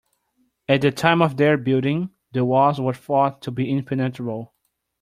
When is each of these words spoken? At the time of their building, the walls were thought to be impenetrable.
At 0.67 0.81
the 0.81 0.89
time 0.89 1.21
of 1.21 1.37
their 1.37 1.57
building, 1.57 2.09
the 2.31 2.43
walls 2.43 2.81
were 2.81 2.95
thought 2.95 3.43
to 3.43 3.51
be 3.51 3.71
impenetrable. 3.71 4.55